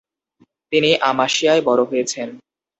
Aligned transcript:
তিনি 0.71 0.89
আমাসিয়ায় 1.01 1.61
বড় 1.61 1.81
হয়েছেন। 1.83 2.27